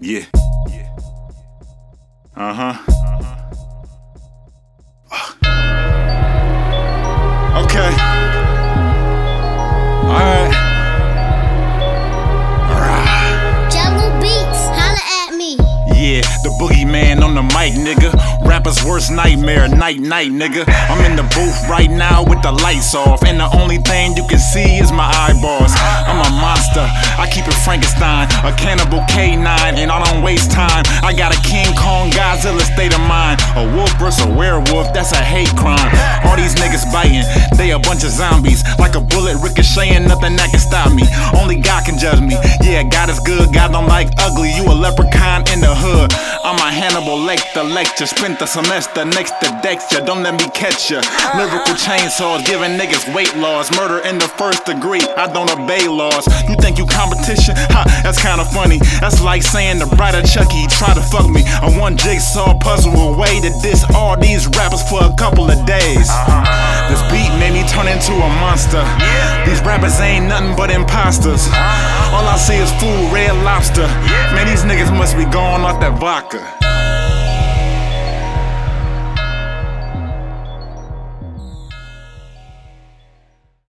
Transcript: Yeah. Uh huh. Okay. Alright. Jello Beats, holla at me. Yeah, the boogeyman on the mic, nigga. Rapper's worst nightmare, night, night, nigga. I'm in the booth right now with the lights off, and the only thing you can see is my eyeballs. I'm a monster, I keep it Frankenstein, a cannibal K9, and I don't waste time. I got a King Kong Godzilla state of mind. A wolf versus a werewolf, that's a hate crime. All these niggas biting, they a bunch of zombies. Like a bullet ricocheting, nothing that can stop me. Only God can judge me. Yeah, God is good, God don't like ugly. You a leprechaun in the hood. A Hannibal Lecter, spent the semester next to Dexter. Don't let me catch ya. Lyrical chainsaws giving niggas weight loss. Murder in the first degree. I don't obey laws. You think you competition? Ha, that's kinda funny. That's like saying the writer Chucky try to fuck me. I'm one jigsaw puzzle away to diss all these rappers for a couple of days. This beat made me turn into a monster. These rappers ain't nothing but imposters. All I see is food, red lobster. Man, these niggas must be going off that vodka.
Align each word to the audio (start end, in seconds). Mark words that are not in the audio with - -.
Yeah. 0.00 0.24
Uh 2.36 2.54
huh. 2.54 2.74
Okay. 7.64 7.90
Alright. 10.06 10.54
Jello 13.72 14.20
Beats, 14.20 14.70
holla 14.70 15.02
at 15.26 15.34
me. 15.34 15.56
Yeah, 15.98 16.22
the 16.44 16.54
boogeyman 16.60 17.24
on 17.24 17.34
the 17.34 17.42
mic, 17.42 17.74
nigga. 17.74 18.14
Rapper's 18.46 18.84
worst 18.84 19.10
nightmare, 19.10 19.66
night, 19.68 19.98
night, 19.98 20.30
nigga. 20.30 20.64
I'm 20.88 21.04
in 21.04 21.16
the 21.16 21.24
booth 21.34 21.68
right 21.68 21.90
now 21.90 22.22
with 22.22 22.40
the 22.42 22.52
lights 22.52 22.94
off, 22.94 23.24
and 23.24 23.40
the 23.40 23.50
only 23.58 23.78
thing 23.78 24.16
you 24.16 24.24
can 24.28 24.38
see 24.38 24.78
is 24.78 24.92
my 24.92 25.10
eyeballs. 25.10 25.74
I'm 25.76 26.20
a 26.24 26.30
monster, 26.40 26.86
I 27.18 27.26
keep 27.26 27.50
it 27.50 27.58
Frankenstein, 27.66 28.30
a 28.46 28.54
cannibal 28.54 29.02
K9, 29.10 29.42
and 29.74 29.90
I 29.90 29.98
don't 30.06 30.22
waste 30.22 30.52
time. 30.52 30.86
I 31.02 31.12
got 31.12 31.34
a 31.34 31.40
King 31.42 31.66
Kong 31.74 32.10
Godzilla 32.14 32.62
state 32.62 32.94
of 32.94 33.02
mind. 33.10 33.42
A 33.58 33.66
wolf 33.74 33.90
versus 33.98 34.24
a 34.24 34.30
werewolf, 34.30 34.94
that's 34.94 35.10
a 35.10 35.22
hate 35.22 35.50
crime. 35.58 35.90
All 36.22 36.36
these 36.36 36.54
niggas 36.54 36.86
biting, 36.92 37.26
they 37.58 37.72
a 37.72 37.78
bunch 37.78 38.04
of 38.04 38.10
zombies. 38.10 38.62
Like 38.78 38.94
a 38.94 39.00
bullet 39.00 39.34
ricocheting, 39.42 40.06
nothing 40.06 40.36
that 40.38 40.50
can 40.54 40.62
stop 40.62 40.94
me. 40.94 41.02
Only 41.34 41.58
God 41.58 41.84
can 41.84 41.98
judge 41.98 42.22
me. 42.22 42.38
Yeah, 42.62 42.86
God 42.86 43.10
is 43.10 43.18
good, 43.20 43.52
God 43.52 43.72
don't 43.72 43.88
like 43.90 44.08
ugly. 44.18 44.54
You 44.54 44.62
a 44.70 44.74
leprechaun 44.78 45.42
in 45.50 45.58
the 45.58 45.74
hood. 45.74 46.14
A 47.28 47.36
Hannibal 47.36 47.76
Lecter, 47.76 48.08
spent 48.08 48.38
the 48.38 48.46
semester 48.46 49.04
next 49.04 49.36
to 49.40 49.52
Dexter. 49.62 50.00
Don't 50.00 50.22
let 50.22 50.32
me 50.40 50.48
catch 50.54 50.90
ya. 50.90 51.02
Lyrical 51.36 51.74
chainsaws 51.74 52.46
giving 52.46 52.78
niggas 52.78 53.04
weight 53.14 53.36
loss. 53.36 53.70
Murder 53.76 53.98
in 54.08 54.16
the 54.16 54.28
first 54.40 54.64
degree. 54.64 55.02
I 55.16 55.30
don't 55.30 55.50
obey 55.50 55.86
laws. 55.88 56.24
You 56.48 56.56
think 56.56 56.78
you 56.78 56.86
competition? 56.86 57.54
Ha, 57.74 57.84
that's 58.02 58.22
kinda 58.22 58.46
funny. 58.46 58.78
That's 59.00 59.20
like 59.20 59.42
saying 59.42 59.78
the 59.78 59.86
writer 60.00 60.22
Chucky 60.22 60.66
try 60.68 60.94
to 60.94 61.02
fuck 61.02 61.28
me. 61.28 61.42
I'm 61.60 61.76
one 61.76 61.96
jigsaw 61.98 62.56
puzzle 62.58 62.96
away 62.96 63.40
to 63.40 63.50
diss 63.60 63.84
all 63.94 64.16
these 64.16 64.48
rappers 64.56 64.82
for 64.88 65.04
a 65.04 65.12
couple 65.12 65.50
of 65.50 65.58
days. 65.66 66.08
This 66.88 67.02
beat 67.12 67.28
made 67.36 67.52
me 67.52 67.68
turn 67.68 67.88
into 67.88 68.14
a 68.16 68.30
monster. 68.40 68.80
These 69.44 69.60
rappers 69.68 70.00
ain't 70.00 70.26
nothing 70.32 70.56
but 70.56 70.70
imposters. 70.70 71.44
All 72.08 72.24
I 72.24 72.36
see 72.40 72.56
is 72.56 72.72
food, 72.80 73.12
red 73.12 73.36
lobster. 73.44 73.86
Man, 74.32 74.46
these 74.46 74.64
niggas 74.64 74.88
must 74.96 75.14
be 75.16 75.24
going 75.28 75.60
off 75.68 75.78
that 75.80 75.98
vodka. 76.00 76.40